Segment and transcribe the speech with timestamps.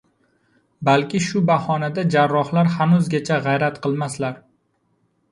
[0.87, 4.41] Balki shu bahonada jarrohlar hanuzgacha g‘ayrat qilmaslar?